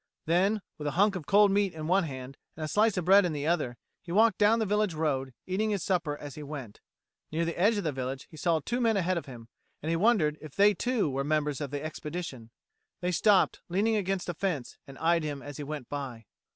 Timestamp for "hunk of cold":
0.97-1.51